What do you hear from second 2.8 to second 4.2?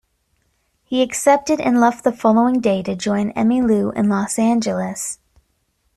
to join Emmylou in